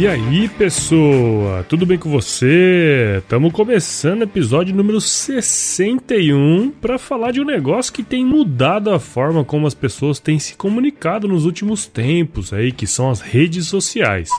[0.00, 3.18] E aí, pessoa, tudo bem com você?
[3.18, 8.98] Estamos começando o episódio número 61 para falar de um negócio que tem mudado a
[8.98, 13.66] forma como as pessoas têm se comunicado nos últimos tempos aí, que são as redes
[13.66, 14.30] sociais.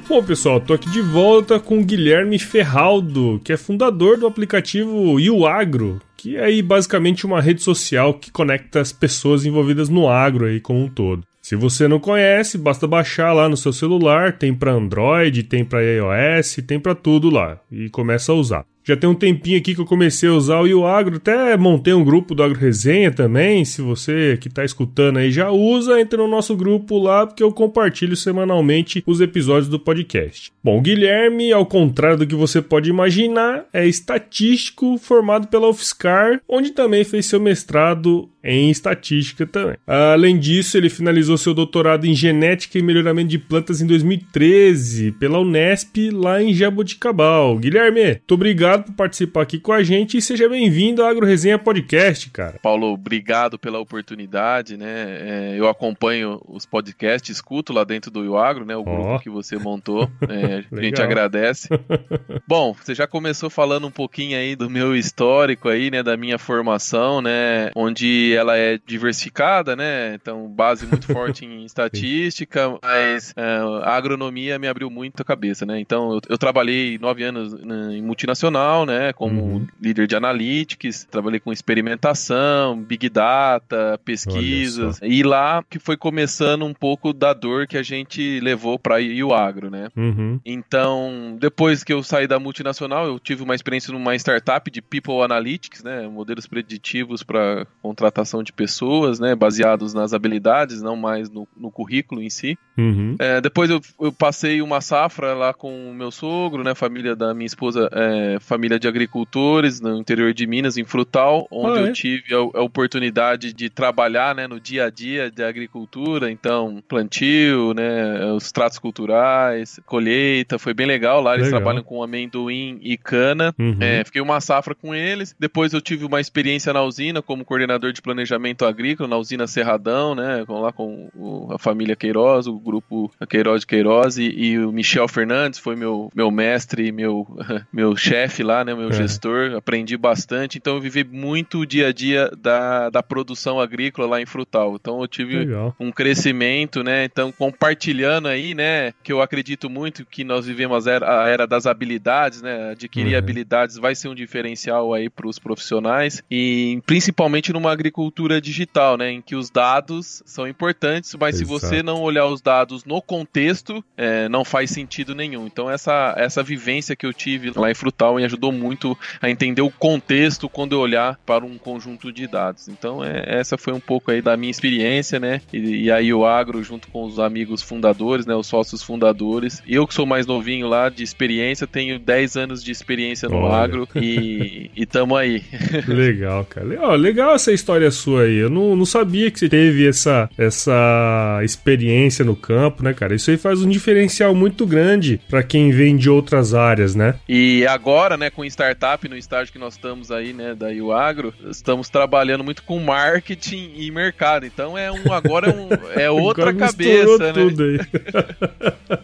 [0.08, 5.18] Bom, pessoal, tô aqui de volta com o Guilherme Ferraldo, que é fundador do aplicativo
[5.46, 10.46] Agro, que é aí basicamente uma rede social que conecta as pessoas envolvidas no agro
[10.46, 11.22] aí como um todo.
[11.40, 15.80] Se você não conhece, basta baixar lá no seu celular, tem para Android, tem para
[15.80, 18.66] iOS, tem para tudo lá e começa a usar.
[18.88, 22.02] Já tem um tempinho aqui que eu comecei a usar o YouAgro, até montei um
[22.02, 23.62] grupo do Agro Resenha também.
[23.62, 27.52] Se você que está escutando aí já usa, entre no nosso grupo lá, porque eu
[27.52, 30.50] compartilho semanalmente os episódios do podcast.
[30.64, 36.40] Bom, o Guilherme, ao contrário do que você pode imaginar, é estatístico formado pela UFSCar,
[36.48, 39.76] onde também fez seu mestrado em estatística também.
[39.86, 45.40] Além disso, ele finalizou seu doutorado em genética e melhoramento de plantas em 2013 pela
[45.40, 47.58] Unesp, lá em Jaboticabal.
[47.58, 51.58] Guilherme, muito obrigado por participar aqui com a gente e seja bem-vindo ao Agro Resenha
[51.58, 52.58] Podcast, cara.
[52.62, 54.86] Paulo, obrigado pela oportunidade, né?
[54.88, 58.76] É, eu acompanho os podcasts, escuto lá dentro do Agro, né?
[58.76, 59.18] O grupo oh.
[59.18, 60.08] que você montou.
[60.28, 61.68] É, a gente agradece.
[62.46, 66.02] Bom, você já começou falando um pouquinho aí do meu histórico aí, né?
[66.02, 67.70] Da minha formação, né?
[67.74, 70.14] Onde ela é diversificada, né?
[70.14, 75.64] Então, base muito forte em estatística, mas é, a agronomia me abriu muito a cabeça,
[75.64, 75.80] né?
[75.80, 79.12] Então, eu, eu trabalhei nove anos em multinacional, né?
[79.12, 79.66] Como uhum.
[79.80, 86.74] líder de analytics, trabalhei com experimentação, big data, pesquisas, e lá que foi começando um
[86.74, 89.88] pouco da dor que a gente levou para o agro, né?
[89.96, 90.40] Uhum.
[90.44, 95.22] Então, depois que eu saí da multinacional, eu tive uma experiência numa startup de People
[95.22, 96.06] Analytics, né?
[96.08, 101.70] Modelos preditivos para contratação contratação de pessoas, né, baseados nas habilidades, não mais no, no
[101.70, 102.58] currículo em si.
[102.76, 103.16] Uhum.
[103.18, 107.34] É, depois eu, eu, passei uma safra lá com o meu sogro, né, família da
[107.34, 111.88] minha esposa, é, família de agricultores no interior de Minas, em Frutal, onde ah, é?
[111.88, 116.82] eu tive a, a, oportunidade de trabalhar, né, no dia a dia da agricultura, então
[116.88, 121.20] plantio, né, os tratos culturais, colheita, foi bem legal.
[121.20, 121.60] Lá eles legal.
[121.60, 123.54] trabalham com amendoim e cana.
[123.58, 123.76] Uhum.
[123.80, 125.34] É, fiquei uma safra com eles.
[125.38, 130.14] Depois eu tive uma experiência na usina como coordenador de planejamento agrícola na usina Serradão,
[130.14, 130.44] né?
[130.48, 135.08] Lá com o, a família Queiroz, o grupo Queiroz de Queiroz e, e, o Michel
[135.08, 137.26] Fernandes foi meu, meu mestre, meu,
[137.72, 138.74] meu chefe lá, né?
[138.74, 138.92] Meu é.
[138.92, 139.54] gestor.
[139.56, 140.58] Aprendi bastante.
[140.58, 144.76] Então eu vivi muito o dia a dia da, da produção agrícola lá em Frutal.
[144.76, 145.74] Então eu tive Legal.
[145.78, 147.04] um crescimento, né?
[147.04, 148.92] Então compartilhando aí, né?
[149.02, 152.70] Que eu acredito muito que nós vivemos a era, a era das habilidades, né?
[152.70, 153.18] Adquirir uhum.
[153.18, 158.96] habilidades vai ser um diferencial aí para os profissionais e principalmente numa agricultura agricultura digital,
[158.96, 159.12] né?
[159.12, 161.58] Em que os dados são importantes, mas Exato.
[161.58, 165.46] se você não olhar os dados no contexto, é, não faz sentido nenhum.
[165.46, 169.62] Então essa, essa vivência que eu tive lá em Frutal me ajudou muito a entender
[169.62, 172.68] o contexto quando eu olhar para um conjunto de dados.
[172.68, 175.40] Então é, essa foi um pouco aí da minha experiência, né?
[175.52, 178.34] E, e aí o agro junto com os amigos fundadores, né?
[178.34, 179.62] Os sócios fundadores.
[179.66, 183.56] Eu que sou mais novinho lá de experiência, tenho 10 anos de experiência no Olha.
[183.56, 185.42] agro e, e tamo aí.
[185.88, 186.94] Legal, cara.
[186.96, 188.36] legal essa história história sua aí.
[188.36, 193.14] Eu não, não sabia que você teve essa, essa experiência no campo, né, cara?
[193.14, 197.14] Isso aí faz um diferencial muito grande para quem vem de outras áreas, né?
[197.28, 201.88] E agora, né, com startup, no estágio que nós estamos aí, né, da Agro, estamos
[201.88, 204.44] trabalhando muito com marketing e mercado.
[204.44, 205.68] Então é um agora é, um,
[206.00, 207.42] é outra cabeça, né?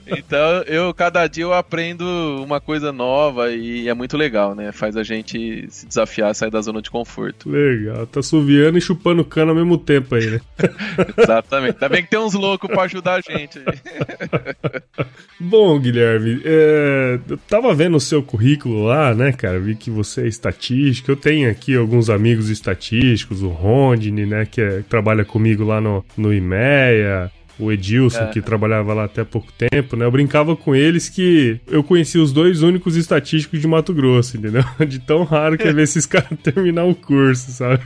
[0.19, 2.05] então eu cada dia eu aprendo
[2.43, 4.73] uma coisa nova e é muito legal, né?
[4.73, 7.51] Faz a gente se desafiar, sair da zona de conforto.
[7.51, 10.41] Legal, tá suviando e chupando cana ao mesmo tempo aí, né?
[11.17, 11.75] Exatamente.
[11.75, 13.61] Ainda bem que tem uns loucos para ajudar a gente.
[15.39, 19.59] Bom, Guilherme, é, eu tava vendo o seu currículo lá, né, cara?
[19.59, 21.11] Vi que você é estatístico.
[21.11, 26.05] Eu tenho aqui alguns amigos estatísticos, o Rondini, né, que, é, trabalha comigo lá no,
[26.17, 30.05] no IMEA o Edilson, que trabalhava lá até pouco tempo, né?
[30.05, 34.65] Eu brincava com eles que eu conhecia os dois únicos estatísticos de Mato Grosso, entendeu?
[34.87, 37.83] De tão raro que é ver esses caras terminar o curso, sabe?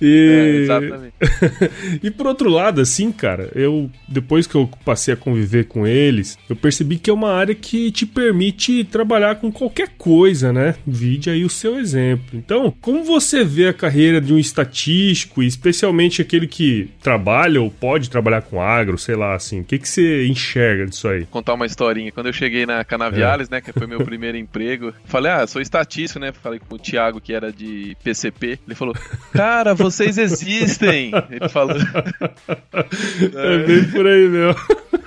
[0.00, 0.28] E...
[0.28, 1.14] É, exatamente.
[2.02, 6.38] e por outro lado, assim, cara, eu depois que eu passei a conviver com eles,
[6.48, 10.74] eu percebi que é uma área que te permite trabalhar com qualquer coisa, né?
[10.86, 12.26] Vide aí o seu exemplo.
[12.34, 18.10] Então, como você vê a carreira de um estatístico, especialmente aquele que trabalha ou pode
[18.10, 19.60] trabalhar com agro, sei lá, assim.
[19.60, 21.20] O que, que você enxerga disso aí?
[21.20, 22.10] Vou contar uma historinha.
[22.10, 23.54] Quando eu cheguei na Canaviales, é.
[23.54, 26.32] né, que foi meu primeiro emprego, falei, ah, sou estatístico, né?
[26.32, 28.58] Falei com o Thiago, que era de PCP.
[28.66, 28.94] Ele falou,
[29.32, 31.12] cara, vocês existem!
[31.30, 31.76] Ele falou.
[31.78, 34.54] é bem por aí, meu.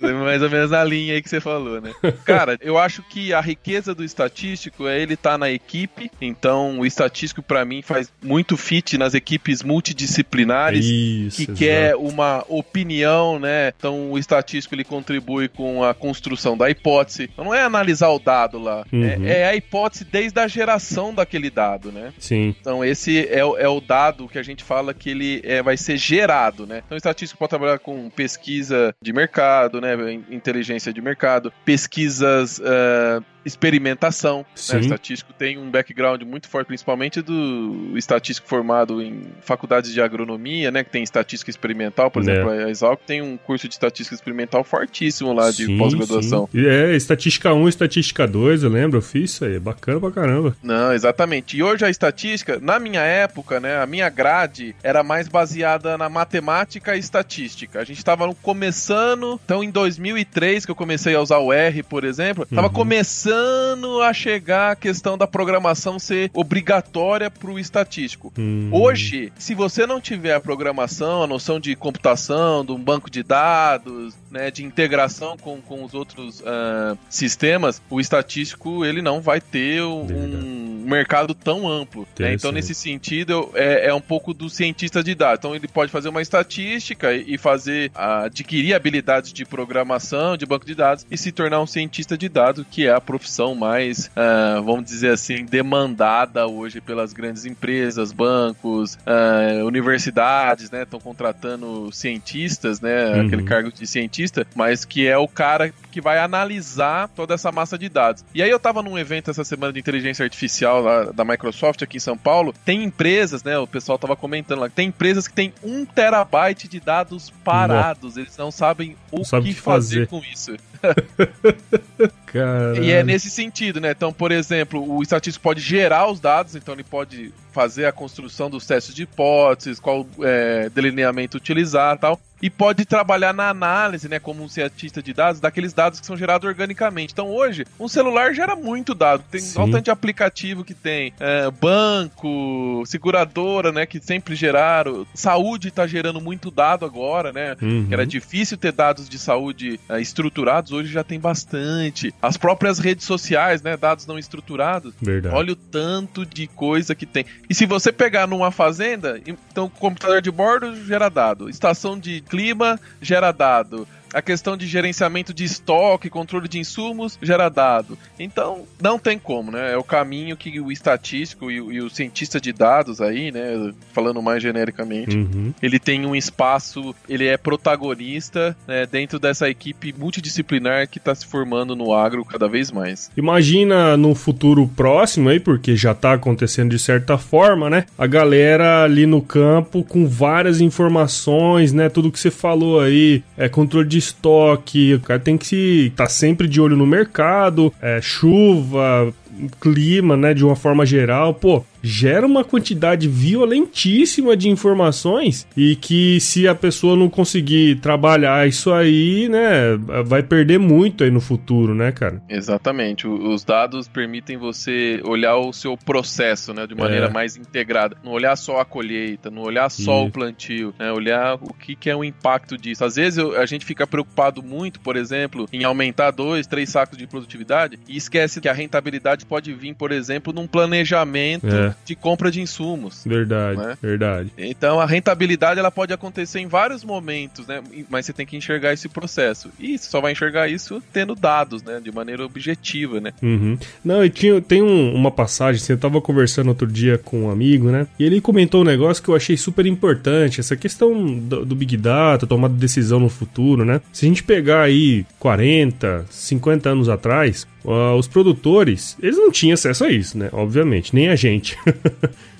[0.00, 1.92] Mais ou menos na linha aí que você falou, né?
[2.24, 6.10] Cara, eu acho que a riqueza do estatístico é ele estar tá na equipe.
[6.20, 11.58] Então, o estatístico, para mim, faz muito fit nas equipes multidisciplinares Isso, que exato.
[11.58, 13.72] quer uma opinião, né?
[13.76, 17.28] Então, o estatístico ele contribui com a construção da hipótese.
[17.32, 19.26] Então, não é analisar o dado lá, é, uhum.
[19.26, 22.12] é, é, a hipótese desde a geração daquele dado, né?
[22.18, 22.54] Sim.
[22.60, 25.96] Então, esse é, é o dado que a gente fala que ele é, vai ser
[25.96, 26.82] gerado, né?
[26.84, 29.89] Então, o estatístico pode trabalhar com pesquisa de mercado, né?
[30.30, 34.44] Inteligência de mercado, pesquisas uh, experimentação.
[34.68, 34.76] Né?
[34.76, 40.70] O estatístico tem um background muito forte, principalmente do estatístico formado em faculdades de agronomia,
[40.70, 40.84] né?
[40.84, 42.22] Que tem estatística experimental, por é.
[42.22, 46.48] exemplo, a Exalc tem um curso de estatística experimental fortíssimo lá de pós-graduação.
[46.54, 50.56] É, estatística 1 estatística 2, eu lembro, eu fiz isso aí, bacana pra caramba.
[50.62, 51.56] Não, exatamente.
[51.56, 56.08] E hoje a estatística, na minha época, né, a minha grade era mais baseada na
[56.08, 57.80] matemática e estatística.
[57.80, 62.04] A gente tava começando, então em 2003 que eu comecei a usar o R, por
[62.04, 62.72] exemplo, tava uhum.
[62.72, 68.32] começando começando a chegar a questão da programação ser obrigatória para o estatístico.
[68.36, 68.70] Hum.
[68.72, 73.22] Hoje, se você não tiver a programação, a noção de computação, de um banco de
[73.22, 79.40] dados, né, de integração com, com os outros uh, sistemas, o estatístico ele não vai
[79.40, 82.06] ter um mercado tão amplo.
[82.18, 82.34] Né?
[82.34, 85.38] Então, nesse sentido, é, é, um pouco do cientista de dados.
[85.38, 90.74] Então, ele pode fazer uma estatística e fazer adquirir habilidades de programação, de banco de
[90.74, 94.84] dados e se tornar um cientista de dados, que é a profissão mais, uh, vamos
[94.84, 100.82] dizer assim, demandada hoje pelas grandes empresas, bancos, uh, universidades, né?
[100.82, 103.14] Estão contratando cientistas, né?
[103.14, 103.26] Uhum.
[103.26, 107.76] Aquele cargo de cientista, mas que é o cara que vai analisar toda essa massa
[107.76, 108.24] de dados.
[108.34, 111.96] E aí eu tava num evento essa semana de inteligência artificial lá, da Microsoft aqui
[111.96, 112.54] em São Paulo.
[112.64, 113.58] Tem empresas, né?
[113.58, 118.16] O pessoal tava comentando lá, tem empresas que tem um terabyte de dados parados.
[118.16, 120.06] Eles não sabem o não que fazer.
[120.06, 120.56] fazer com isso.
[122.26, 122.82] Caralho.
[122.82, 123.90] E é nesse sentido, né?
[123.90, 128.48] Então, por exemplo, o estatístico pode gerar os dados, então ele pode fazer a construção
[128.48, 134.18] dos testes de hipóteses, qual é, delineamento utilizar tal e pode trabalhar na análise, né,
[134.18, 137.12] como um cientista de dados, daqueles dados que são gerados organicamente.
[137.12, 139.22] Então hoje, um celular gera muito dado.
[139.30, 145.06] Tem um tanto de aplicativo que tem é, banco, seguradora, né, que sempre geraram.
[145.14, 147.56] Saúde está gerando muito dado agora, né?
[147.60, 147.86] Uhum.
[147.86, 152.14] Que era difícil ter dados de saúde é, estruturados, hoje já tem bastante.
[152.20, 154.94] As próprias redes sociais, né, dados não estruturados.
[155.00, 155.34] Verdade.
[155.34, 157.24] Olha o tanto de coisa que tem.
[157.48, 162.78] E se você pegar numa fazenda, então computador de bordo gera dado, estação de clima
[163.00, 167.98] gera dado a questão de gerenciamento de estoque, controle de insumos, gera dado.
[168.18, 169.72] Então, não tem como, né?
[169.72, 173.72] É o caminho que o estatístico e o, e o cientista de dados aí, né?
[173.92, 175.52] Falando mais genericamente, uhum.
[175.62, 181.26] ele tem um espaço, ele é protagonista né, dentro dessa equipe multidisciplinar que está se
[181.26, 183.10] formando no agro cada vez mais.
[183.16, 187.86] Imagina no futuro próximo aí, porque já está acontecendo de certa forma, né?
[187.96, 191.88] A galera ali no campo com várias informações, né?
[191.88, 196.10] Tudo que você falou aí, é controle de estoque, o cara tem que estar tá
[196.10, 199.12] sempre de olho no mercado, é, chuva,
[199.60, 201.32] clima, né, de uma forma geral.
[201.34, 208.46] Pô, gera uma quantidade violentíssima de informações e que se a pessoa não conseguir trabalhar
[208.48, 212.22] isso aí, né, vai perder muito aí no futuro, né, cara?
[212.28, 213.06] Exatamente.
[213.06, 217.10] Os dados permitem você olhar o seu processo, né, de maneira é.
[217.10, 217.96] mais integrada.
[218.04, 221.90] Não olhar só a colheita, não olhar só o plantio, né, olhar o que, que
[221.90, 222.84] é o impacto disso.
[222.84, 226.98] Às vezes eu, a gente fica preocupado muito, por exemplo, em aumentar dois, três sacos
[226.98, 231.74] de produtividade e esquece que a rentabilidade pode vir, por exemplo, num planejamento é.
[231.84, 233.02] de compra de insumos.
[233.04, 233.78] Verdade, né?
[233.80, 234.32] verdade.
[234.36, 237.62] Então a rentabilidade ela pode acontecer em vários momentos, né?
[237.88, 239.50] Mas você tem que enxergar esse processo.
[239.58, 241.80] E você só vai enxergar isso tendo dados, né?
[241.82, 243.12] De maneira objetiva, né?
[243.22, 243.58] Uhum.
[243.84, 247.30] Não, e tinha, tem um, uma passagem, assim, eu tava conversando outro dia com um
[247.30, 247.86] amigo, né?
[247.98, 251.76] E ele comentou um negócio que eu achei super importante, essa questão do, do Big
[251.76, 253.80] Data, tomada de decisão no futuro, né?
[253.92, 259.54] Se a gente pegar aí 40, 50 anos atrás, uh, os produtores, eles não tinham
[259.54, 260.28] acesso a isso, né?
[260.32, 261.56] Obviamente, nem a gente.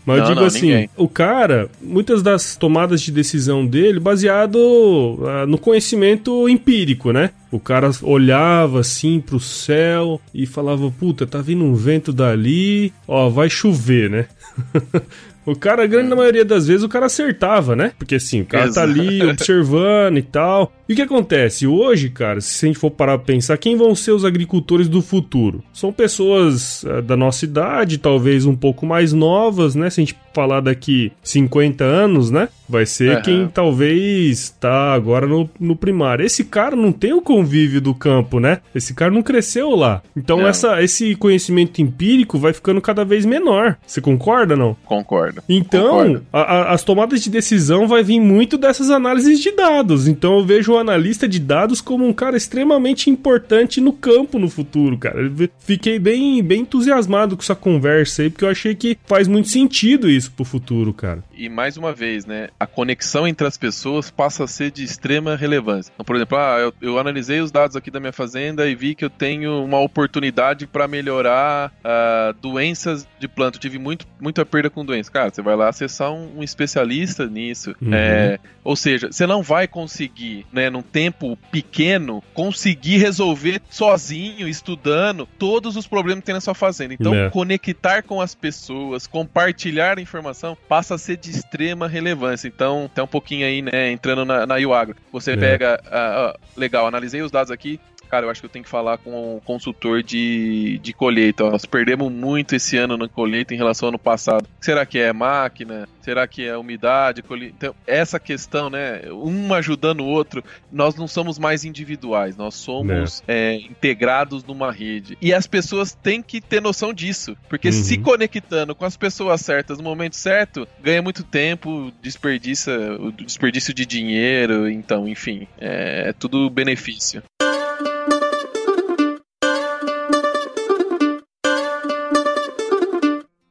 [0.05, 0.91] Mas não, eu digo não, assim, ninguém.
[0.97, 7.31] o cara, muitas das tomadas de decisão dele baseado uh, no conhecimento empírico, né?
[7.51, 13.29] O cara olhava assim pro céu e falava, puta, tá vindo um vento dali, ó,
[13.29, 14.27] vai chover, né?
[15.47, 17.93] O cara, grande maioria das vezes, o cara acertava, né?
[17.99, 18.87] Porque assim, o cara Exato.
[18.87, 20.73] tá ali observando e tal.
[20.91, 21.69] E o que acontece?
[21.69, 25.01] Hoje, cara, se a gente for parar pra pensar, quem vão ser os agricultores do
[25.01, 25.63] futuro?
[25.73, 29.89] São pessoas uh, da nossa idade, talvez um pouco mais novas, né?
[29.89, 32.49] Se a gente falar daqui 50 anos, né?
[32.69, 33.23] Vai ser uhum.
[33.23, 36.25] quem talvez tá agora no, no primário.
[36.25, 38.59] Esse cara não tem o convívio do campo, né?
[38.75, 40.03] Esse cara não cresceu lá.
[40.17, 43.77] Então essa, esse conhecimento empírico vai ficando cada vez menor.
[43.85, 44.77] Você concorda não?
[44.85, 45.43] Concordo.
[45.49, 46.27] Então, Concordo.
[46.33, 50.07] A, a, as tomadas de decisão vai vir muito dessas análises de dados.
[50.07, 54.99] Então eu vejo analista de dados como um cara extremamente importante no campo no futuro,
[54.99, 55.31] cara.
[55.59, 60.09] Fiquei bem, bem entusiasmado com essa conversa aí, porque eu achei que faz muito sentido
[60.09, 61.23] isso pro futuro, cara.
[61.37, 65.37] E mais uma vez, né, a conexão entre as pessoas passa a ser de extrema
[65.37, 65.91] relevância.
[65.95, 68.95] Então, por exemplo, ah, eu, eu analisei os dados aqui da minha fazenda e vi
[68.95, 73.57] que eu tenho uma oportunidade para melhorar uh, doenças de planta.
[73.57, 75.11] Eu tive muito, muita perda com doenças.
[75.11, 77.75] Cara, você vai lá acessar um, um especialista nisso.
[77.81, 77.93] Uhum.
[77.93, 85.29] É, ou seja, você não vai conseguir, né, num tempo pequeno, conseguir resolver sozinho, estudando,
[85.39, 86.95] todos os problemas que tem na sua fazenda.
[86.95, 87.31] Então, é.
[87.31, 92.49] conectar com as pessoas, compartilhar informação passa a ser de extrema relevância.
[92.49, 94.97] Então, até um pouquinho aí, né, entrando na, na UAgro.
[95.13, 95.37] Você é.
[95.37, 97.81] pega, uh, uh, legal, analisei os dados aqui,
[98.11, 101.49] cara, eu acho que eu tenho que falar com o consultor de, de colheita.
[101.49, 104.49] Nós perdemos muito esse ano na colheita em relação ao ano passado.
[104.61, 105.89] Será que é máquina?
[106.03, 107.23] Será que é umidade?
[107.23, 107.55] Colheita?
[107.57, 109.03] Então, essa questão, né?
[109.11, 110.43] Um ajudando o outro,
[110.73, 113.55] nós não somos mais individuais, nós somos é.
[113.55, 115.17] É, integrados numa rede.
[115.21, 117.73] E as pessoas têm que ter noção disso, porque uhum.
[117.73, 123.73] se conectando com as pessoas certas no momento certo, ganha muito tempo, desperdiça o desperdício
[123.73, 127.23] de dinheiro, então, enfim, é, é tudo benefício.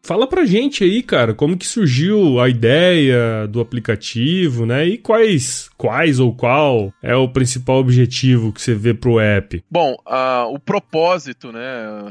[0.10, 4.84] Fala pra gente aí, cara, como que surgiu a ideia do aplicativo, né?
[4.84, 9.64] E quais, quais ou qual é o principal objetivo que você vê pro app?
[9.70, 11.62] Bom, uh, o propósito, né?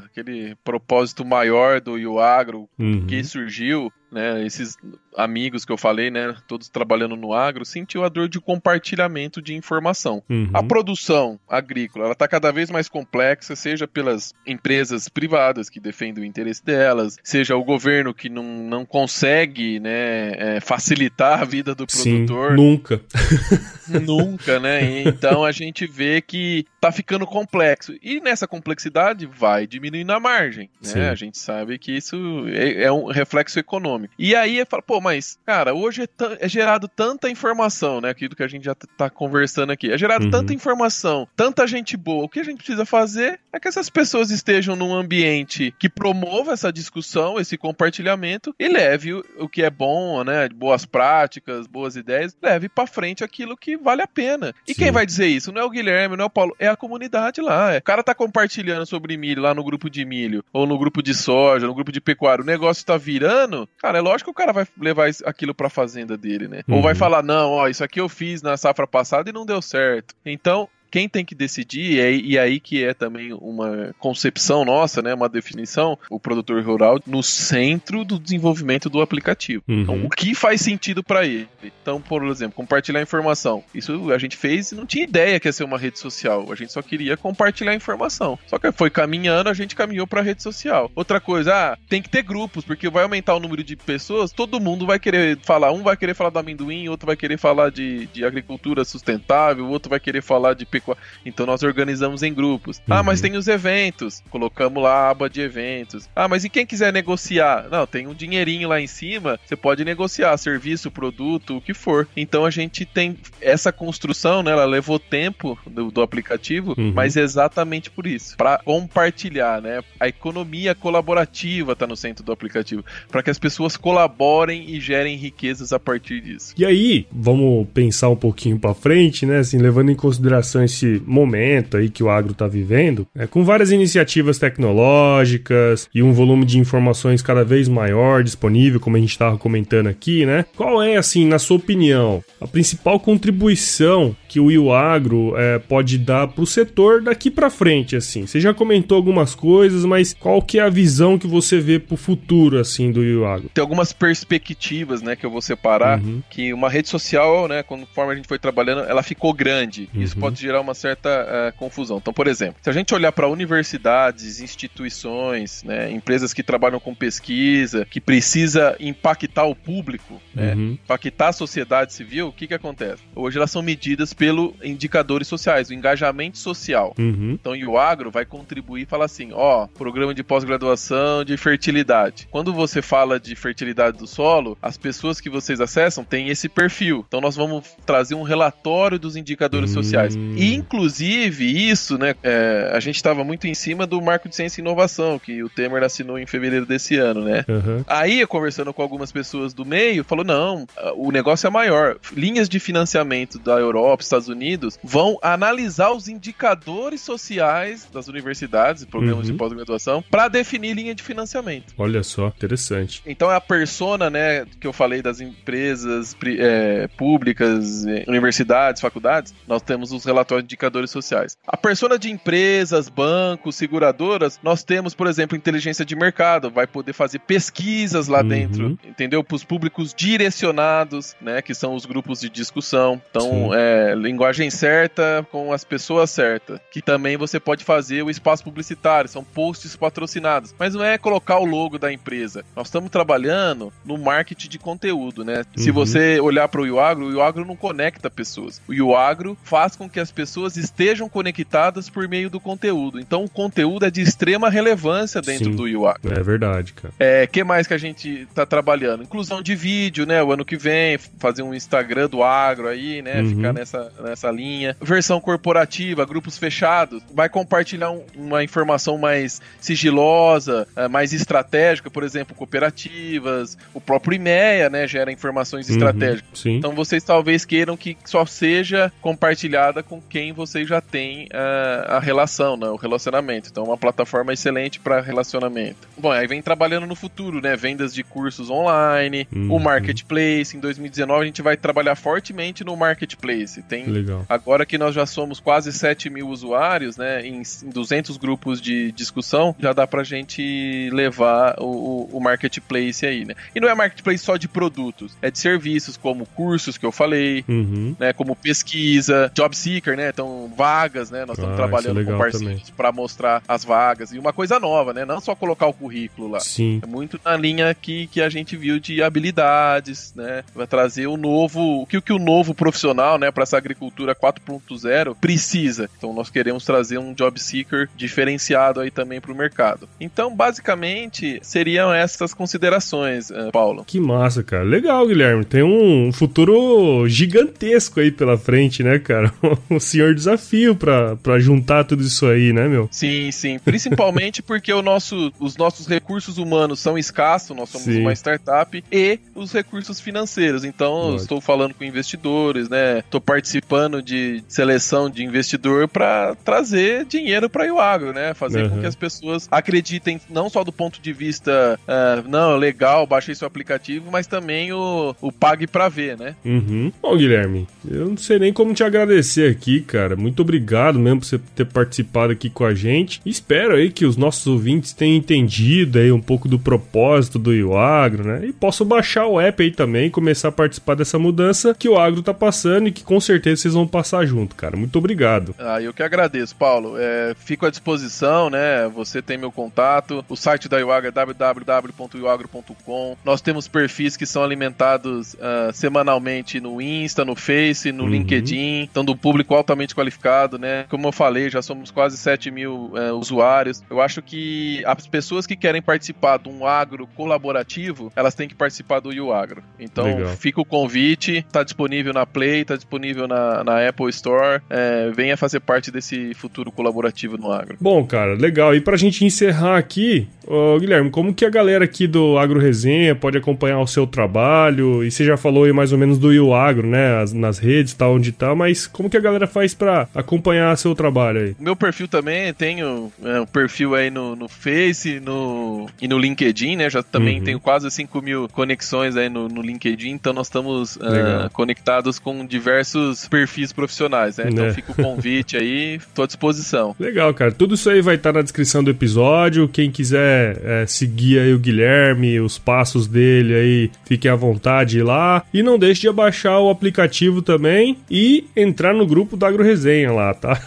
[0.05, 3.05] Aquele propósito maior do Uagro uhum.
[3.05, 4.77] que surgiu né, esses
[5.17, 9.55] amigos que eu falei, né, todos trabalhando no agro, sentiu a dor de compartilhamento de
[9.55, 10.23] informação.
[10.29, 10.51] Uhum.
[10.53, 16.25] A produção agrícola, ela está cada vez mais complexa, seja pelas empresas privadas que defendem
[16.25, 21.75] o interesse delas, seja o governo que não, não consegue, né, é, facilitar a vida
[21.75, 22.51] do produtor.
[22.51, 23.01] Sim, nunca.
[24.07, 25.03] nunca, né?
[25.03, 27.95] Então a gente vê que tá ficando complexo.
[28.03, 31.11] E nessa complexidade vai diminuindo a margem, né?
[31.11, 32.17] A gente sabe que isso
[32.49, 34.11] é, é um reflexo econômico nome.
[34.19, 36.09] E aí fala, pô, mas, cara, hoje é,
[36.41, 38.11] é, gerado tanta informação, né?
[38.11, 39.91] Aquilo que a gente já tá conversando aqui.
[39.91, 40.31] É gerado uhum.
[40.31, 42.25] tanta informação, tanta gente boa.
[42.25, 46.53] O que a gente precisa fazer é que essas pessoas estejam num ambiente que promova
[46.53, 50.49] essa discussão, esse compartilhamento e leve o, o que é bom, né?
[50.49, 54.55] Boas práticas, boas ideias, leve para frente aquilo que vale a pena.
[54.67, 54.83] E Sim.
[54.83, 55.53] quem vai dizer isso?
[55.53, 57.73] Não é o Guilherme, não é o Paulo, é a comunidade lá.
[57.75, 57.79] É.
[57.79, 61.15] O cara tá compartilhando sobre milho lá no grupo de milho, ou no grupo de
[61.15, 62.45] soja, no grupo de pecuário.
[62.45, 66.17] O negócio tá virando, cara, é lógico que o cara vai levar aquilo pra fazenda
[66.17, 66.63] dele, né?
[66.69, 66.77] Uhum.
[66.77, 66.99] Ou vai uhum.
[66.99, 70.15] falar, não, ó, isso aqui eu fiz na safra passada e não deu certo.
[70.27, 75.15] Então, quem tem que decidir, é, e aí que é também uma concepção nossa, né,
[75.15, 79.63] uma definição, o produtor rural no centro do desenvolvimento do aplicativo.
[79.69, 79.83] Uhum.
[79.83, 81.49] Então, o que faz sentido para ele?
[81.63, 83.63] Então, por exemplo, compartilhar informação.
[83.75, 86.47] Isso a gente fez e não tinha ideia que ia ser uma rede social.
[86.51, 88.39] A gente só queria compartilhar informação.
[88.47, 90.91] Só que foi caminhando, a gente caminhou para rede social.
[90.95, 94.61] Outra coisa, ah, tem que ter grupos, porque vai aumentar o número de pessoas, todo
[94.61, 95.73] mundo vai querer falar.
[95.73, 99.91] Um vai querer falar do amendoim, outro vai querer falar de, de agricultura sustentável, outro
[99.91, 101.03] vai querer falar de pecuária.
[101.25, 102.79] Então nós organizamos em grupos.
[102.79, 102.85] Uhum.
[102.89, 104.23] Ah, mas tem os eventos.
[104.31, 106.09] Colocamos lá a aba de eventos.
[106.15, 107.69] Ah, mas e quem quiser negociar?
[107.71, 112.09] Não, tem um dinheirinho lá em cima, você pode negociar serviço, produto, o que for.
[112.17, 114.53] Então a gente tem essa construção, né?
[114.53, 116.93] Ela levou tempo do, do aplicativo, uhum.
[116.95, 118.37] mas é exatamente por isso.
[118.37, 119.83] Para compartilhar, né?
[119.99, 122.85] A economia colaborativa está no centro do aplicativo.
[123.11, 126.55] Para que as pessoas colaborem e gerem riquezas a partir disso.
[126.57, 129.39] E aí, vamos pensar um pouquinho para frente, né?
[129.39, 133.27] Assim, levando em consideração esse momento aí que o agro está vivendo, né?
[133.27, 139.01] com várias iniciativas tecnológicas e um volume de informações cada vez maior disponível, como a
[139.01, 140.45] gente estava comentando aqui, né?
[140.57, 145.97] Qual é, assim, na sua opinião, a principal contribuição que o Io Agro é, pode
[145.97, 148.27] dar para o setor daqui para frente, assim?
[148.27, 151.95] Você já comentou algumas coisas, mas qual que é a visão que você vê para
[151.95, 153.51] o futuro, assim, do Agro?
[153.55, 156.23] Tem algumas perspectivas, né, que eu vou separar, uhum.
[156.29, 159.89] que uma rede social, né, conforme a gente foi trabalhando, ela ficou grande.
[159.95, 160.03] Uhum.
[160.03, 161.97] Isso pode gerar uma certa uh, confusão.
[161.97, 166.95] Então, por exemplo, se a gente olhar para universidades, instituições, né, empresas que trabalham com
[166.95, 170.73] pesquisa, que precisa impactar o público, né, uhum.
[170.73, 173.03] impactar a sociedade civil, o que que acontece?
[173.15, 176.95] Hoje elas são medidas pelo indicadores sociais, o engajamento social.
[176.99, 177.39] Uhum.
[177.41, 182.27] Então, o agro vai contribuir e falar assim, ó, programa de pós-graduação de fertilidade.
[182.31, 187.05] Quando você fala de fertilidade do solo, as pessoas que vocês acessam têm esse perfil.
[187.07, 189.83] Então, nós vamos trazer um relatório dos indicadores uhum.
[189.83, 190.17] sociais.
[190.17, 194.61] E, inclusive, isso, né, é, a gente estava muito em cima do Marco de Ciência
[194.61, 197.45] e Inovação, que o Temer assinou em fevereiro desse ano, né?
[197.49, 197.85] Uhum.
[197.87, 201.97] Aí, conversando com algumas pessoas do meio, falou, não, o negócio é maior.
[202.13, 208.87] Linhas de financiamento da Europa, Estados Unidos, vão analisar os indicadores sociais das universidades e
[208.87, 209.33] programas uhum.
[209.33, 211.75] de pós-graduação para definir linha de financiamento.
[211.77, 213.03] Olha só, interessante.
[213.07, 219.35] Então é a persona, né, que eu falei das empresas é, públicas, é, universidades, faculdades,
[219.47, 221.37] nós temos os relatórios de indicadores sociais.
[221.47, 226.93] A persona de empresas, bancos, seguradoras, nós temos, por exemplo, inteligência de mercado, vai poder
[226.93, 228.29] fazer pesquisas lá uhum.
[228.29, 229.23] dentro, entendeu?
[229.23, 233.01] Para os públicos direcionados, né, que são os grupos de discussão.
[233.11, 236.61] Então, é, linguagem certa com as pessoas certas.
[236.71, 240.55] Que também você pode fazer o espaço publicitário, são posts patrocinados.
[240.59, 242.45] Mas não é colocar o logo da empresa.
[242.55, 245.39] Nós estamos trabalhando no marketing de conteúdo, né?
[245.39, 245.63] Uhum.
[245.63, 248.61] Se você olhar para o Uagro, o Uagro não conecta pessoas.
[248.69, 253.01] O Uagro faz com que as pessoas estejam conectadas por meio do conteúdo.
[253.01, 256.13] Então o conteúdo é de extrema relevância dentro Sim, do Uagro.
[256.13, 256.95] É verdade, cara.
[256.99, 259.03] É, que mais que a gente está trabalhando?
[259.03, 260.23] Inclusão de vídeo, né?
[260.23, 263.21] O ano que vem, fazer um Instagram do agro aí, né?
[263.21, 263.29] Uhum.
[263.29, 264.77] Ficar nessa, nessa linha.
[264.81, 272.03] Versão corporativa, grupos fechados, vai compartilhar um, uma informação mais sigilosa, é, mais estratégica, por
[272.03, 276.41] exemplo, cooperativas, o próprio IMEA, né, gera informações uhum, estratégicas.
[276.41, 276.57] Sim.
[276.57, 282.01] Então vocês talvez queiram que só seja compartilhada com quem vocês já têm uh, a
[282.01, 283.49] relação, né, o relacionamento.
[283.51, 285.89] Então uma plataforma excelente para relacionamento.
[285.97, 289.55] Bom, aí vem trabalhando no futuro, né, vendas de cursos online, uhum.
[289.55, 290.57] o marketplace.
[290.57, 293.63] Em 2019 a gente vai trabalhar fortemente no marketplace.
[293.63, 294.25] Tem Legal.
[294.29, 299.55] agora que nós já somos quase 7 mil usuários, né, em 200 grupos de discussão,
[299.59, 303.35] já dá pra gente levar o, o marketplace aí, né.
[303.55, 307.45] E não é marketplace só de produtos, é de serviços como cursos que eu falei,
[307.49, 307.95] uhum.
[307.99, 312.05] né, como pesquisa, job seeker, né, então vagas, né, nós estamos ah, é trabalhando é
[312.05, 315.73] com parceiros para mostrar as vagas e uma coisa nova, né, não só colocar o
[315.73, 316.41] currículo lá.
[316.41, 316.81] Sim.
[316.83, 321.17] É muito na linha que, que a gente viu de habilidades, né, vai trazer o
[321.17, 325.89] novo, o que, o que o novo profissional, né, para essa agricultura 4.0 precisa.
[325.97, 329.89] Então nós queremos trazer um job seeker diferenciado aí também para o mercado.
[330.01, 333.85] Então, basicamente, seriam essas considerações, uh, Paulo.
[333.85, 334.65] Que massa, cara.
[334.65, 335.45] Legal, Guilherme.
[335.45, 339.33] Tem um futuro gigantesco aí pela frente, né, cara?
[339.71, 342.89] um senhor desafio para juntar tudo isso aí, né, meu?
[342.91, 343.59] Sim, sim.
[343.59, 348.01] Principalmente porque o nosso, os nossos recursos humanos são escassos, nós somos sim.
[348.01, 350.65] uma startup, e os recursos financeiros.
[350.65, 352.99] Então, estou falando com investidores, né?
[353.01, 358.35] Estou participando participando de seleção de investidor para trazer dinheiro para o agro, né?
[358.35, 358.71] Fazer uhum.
[358.71, 363.35] com que as pessoas acreditem não só do ponto de vista, uh, não, legal, baixei
[363.35, 366.35] seu aplicativo, mas também o, o pague para ver, né?
[366.45, 366.93] Uhum.
[367.03, 370.17] Bom, Guilherme, eu não sei nem como te agradecer aqui, cara.
[370.17, 373.21] Muito obrigado mesmo por você ter participado aqui com a gente.
[373.25, 378.27] Espero aí que os nossos ouvintes tenham entendido aí um pouco do propósito do Iagro,
[378.27, 378.47] né?
[378.47, 381.99] E possam baixar o app aí também e começar a participar dessa mudança que o
[381.99, 384.77] agro tá passando e que com certeza vocês vão passar junto, cara.
[384.77, 385.55] Muito obrigado.
[385.59, 386.95] Ah, eu que agradeço, Paulo.
[386.99, 388.89] É, fico à disposição, né?
[388.89, 390.25] Você tem meu contato.
[390.29, 393.17] O site da Iagro é www.iagro.com.
[393.25, 398.11] Nós temos perfis que são alimentados uh, semanalmente no Insta, no Face, no uhum.
[398.11, 400.85] LinkedIn, então do público altamente qualificado, né?
[400.89, 403.83] Como eu falei, já somos quase 7 mil uh, usuários.
[403.89, 408.55] Eu acho que as pessoas que querem participar de um agro colaborativo, elas têm que
[408.55, 409.63] participar do YouAgro.
[409.79, 410.37] Então Legal.
[410.37, 414.61] fica o convite, está disponível na Play, está disponível na, na Apple Store.
[414.69, 417.77] É, venha fazer parte desse futuro colaborativo no agro.
[417.81, 418.75] Bom, cara, legal.
[418.75, 422.59] E para a gente encerrar aqui, Ô, Guilherme, como que a galera aqui do Agro
[422.59, 425.05] Resenha pode acompanhar o seu trabalho?
[425.05, 427.21] E você já falou aí mais ou menos do Io Agro, né?
[427.21, 430.95] As, nas redes, tal, onde tá, mas como que a galera faz para acompanhar seu
[430.95, 431.57] trabalho aí?
[431.61, 436.77] Meu perfil também, tenho é, um perfil aí no, no Face no, e no LinkedIn,
[436.77, 436.89] né?
[436.89, 437.45] Já também uhum.
[437.45, 442.47] tenho quase 5 mil conexões aí no, no LinkedIn, então nós estamos uh, conectados com
[442.47, 444.47] diversos perfis profissionais, né?
[444.49, 444.73] Então é.
[444.73, 446.95] fica o convite aí, tô à disposição.
[447.01, 447.51] Legal, cara.
[447.51, 449.69] Tudo isso aí vai estar na descrição do episódio.
[449.69, 455.43] Quem quiser é, seguir aí o Guilherme, os passos dele aí, fique à vontade lá.
[455.53, 460.13] E não deixe de baixar o aplicativo também e entrar no grupo da Agro Resenha
[460.13, 460.61] lá, tá?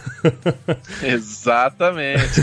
[1.04, 2.42] Exatamente.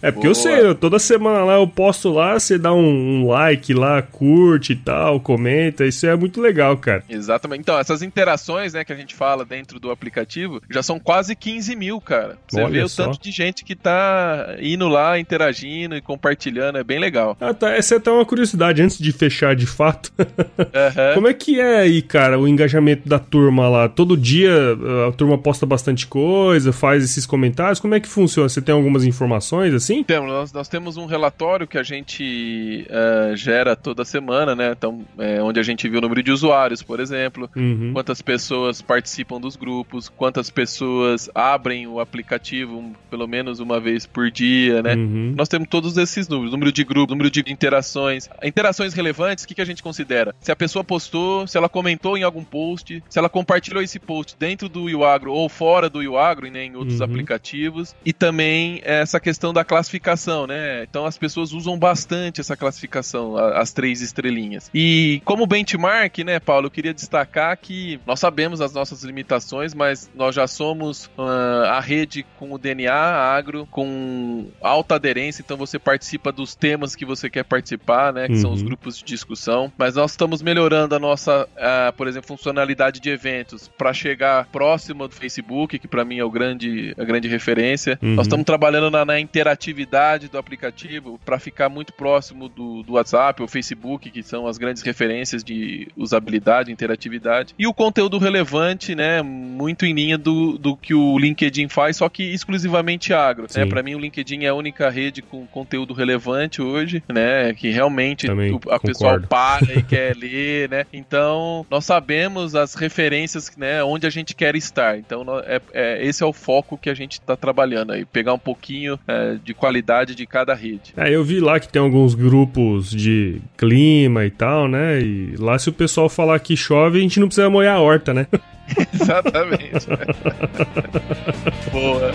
[0.00, 0.30] é porque Boa.
[0.30, 4.72] eu sei, toda semana lá eu posto lá, você dá um, um, like lá, curte
[4.72, 7.02] e tal, comenta, isso é muito legal, cara.
[7.08, 7.60] Exatamente.
[7.60, 8.31] Então, essas interações,
[8.72, 12.38] né, que a gente fala dentro do aplicativo, já são quase 15 mil, cara.
[12.46, 13.04] Você Olha vê o só.
[13.04, 17.36] tanto de gente que tá indo lá, interagindo e compartilhando, é bem legal.
[17.40, 17.70] Ah, tá.
[17.70, 20.12] Essa é até uma curiosidade, antes de fechar de fato.
[20.62, 21.14] Uhum.
[21.14, 23.88] Como é que é aí, cara, o engajamento da turma lá?
[23.88, 27.80] Todo dia ah, a turma posta bastante coisa, faz esses comentários.
[27.80, 28.48] Como é que funciona?
[28.48, 30.02] Você tem algumas informações assim?
[30.02, 34.72] Temos, nós, nós temos um relatório que a gente uh, gera toda semana, né?
[34.76, 37.90] Então, é, onde a gente viu o número de usuários, por exemplo, uhum.
[37.92, 44.30] quantas pessoas participam dos grupos, quantas pessoas abrem o aplicativo pelo menos uma vez por
[44.30, 44.94] dia, né?
[44.94, 48.28] Uhum nós temos todos esses números: número de grupos, número de interações.
[48.42, 50.34] Interações relevantes, o que, que a gente considera?
[50.40, 54.36] Se a pessoa postou, se ela comentou em algum post, se ela compartilhou esse post
[54.38, 57.06] dentro do Uagro ou fora do Uagro, né, em outros uhum.
[57.06, 57.94] aplicativos.
[58.04, 60.84] E também essa questão da classificação, né?
[60.84, 64.70] Então as pessoas usam bastante essa classificação, as três estrelinhas.
[64.74, 70.10] E como benchmark, né, Paulo, eu queria destacar que nós sabemos as nossas limitações, mas
[70.14, 75.78] nós já somos uh, a rede com o DNA agro, com alta aderência então você
[75.78, 78.26] participa dos temas que você quer participar, né?
[78.26, 78.40] Que uhum.
[78.40, 78.66] são os uhum.
[78.66, 79.72] grupos de discussão.
[79.78, 85.08] Mas nós estamos melhorando a nossa, uh, por exemplo, funcionalidade de eventos para chegar próximo
[85.08, 87.98] do Facebook, que para mim é o grande, a grande referência.
[88.02, 88.14] Uhum.
[88.14, 93.40] Nós estamos trabalhando na, na interatividade do aplicativo para ficar muito próximo do, do WhatsApp
[93.40, 97.54] ou Facebook, que são as grandes referências de usabilidade, interatividade.
[97.58, 99.22] E o conteúdo relevante, né?
[99.22, 103.46] Muito em linha do, do que o LinkedIn faz, só que exclusivamente agro.
[103.54, 103.66] Né?
[103.66, 107.52] Para mim, o LinkedIn é a única rede com conteúdo relevante hoje, né?
[107.54, 110.86] Que realmente o, a pessoa para e quer ler, né?
[110.92, 113.82] Então, nós sabemos as referências, né?
[113.82, 114.98] Onde a gente quer estar.
[114.98, 118.04] Então, é, é esse é o foco que a gente está trabalhando aí.
[118.04, 120.92] Pegar um pouquinho é, de qualidade de cada rede.
[120.96, 125.00] É, eu vi lá que tem alguns grupos de clima e tal, né?
[125.00, 127.91] E lá se o pessoal falar que chove, a gente não precisa molhar a horta,
[128.14, 128.26] né?
[128.94, 129.86] Exatamente.
[131.70, 132.12] Boa.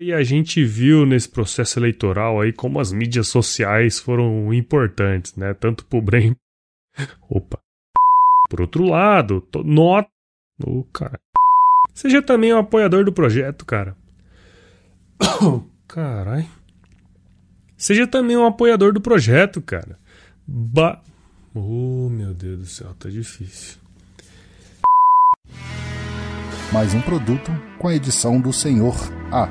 [0.00, 5.54] E a gente viu nesse processo eleitoral aí como as mídias sociais foram importantes, né?
[5.54, 6.36] Tanto pro bem.
[7.28, 7.58] Opa.
[8.48, 9.62] Por outro lado, tô...
[9.64, 10.08] nota.
[10.64, 11.18] Oh, cara.
[11.94, 13.96] Seja também um apoiador do projeto, cara.
[15.88, 16.48] Carai.
[17.76, 19.98] Seja também um apoiador do projeto, cara.
[20.46, 21.00] Ba.
[21.54, 23.78] Oh, meu Deus do céu, tá difícil.
[26.72, 28.96] Mais um produto com a edição do Senhor
[29.32, 29.48] A.